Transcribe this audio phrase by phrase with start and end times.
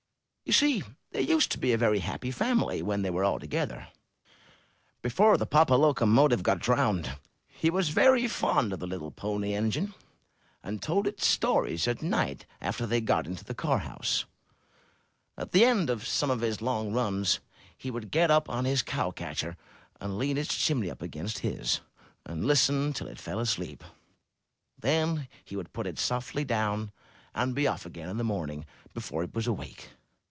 [0.43, 3.87] You see they used to be a very happy family when they were all together,
[5.01, 7.15] before the papa loco motive got drowned.
[7.47, 9.93] He was very fond of the little Pony Engine,
[10.61, 14.25] and told it stories at night after they got into the car house,
[15.37, 17.39] at the end of some of his long runs.
[17.81, 19.55] It would get up on his cow catcher,
[20.01, 21.79] and lean its chimney up against his,
[22.25, 23.85] and listen till it fell asleep.
[24.77, 26.91] Then he would put it softly down,
[27.33, 29.91] and be off again in the morning before it was awake.